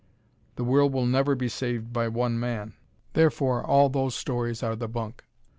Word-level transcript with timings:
The 0.55 0.63
world 0.63 0.93
will 0.93 1.05
never 1.05 1.35
be 1.35 1.47
saved 1.47 1.93
by 1.93 2.07
one 2.07 2.39
man. 2.39 2.73
Therefore, 3.13 3.63
all 3.63 3.87
those 3.87 4.15
stories 4.15 4.63
are 4.63 4.75
"the 4.75 4.87
bunk." 4.87 5.23